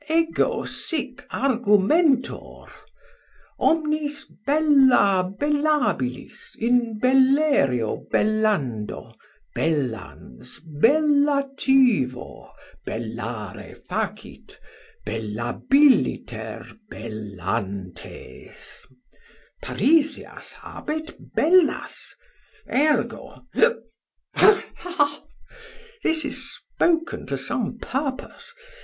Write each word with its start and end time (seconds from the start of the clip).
Ego 0.09 0.65
sic 0.65 1.23
argumentor. 1.29 2.67
Omnis 3.59 4.25
bella 4.47 5.31
bellabilis 5.39 6.55
in 6.57 6.97
bellerio 6.99 7.97
bellando, 8.11 9.13
bellans, 9.55 10.59
bellativo, 10.59 12.49
bellare 12.83 13.75
facit, 13.87 14.57
bellabiliter 15.05 16.65
bellantes. 16.89 18.87
Parisius 19.63 20.53
habet 20.55 21.31
bellas. 21.37 22.15
Ergo 22.67 23.45
gluc, 23.53 23.75
Ha, 24.33 24.63
ha, 24.77 24.91
ha. 24.97 25.23
This 26.03 26.25
is 26.25 26.55
spoken 26.55 27.27
to 27.27 27.37
some 27.37 27.77
purpose. 27.77 28.55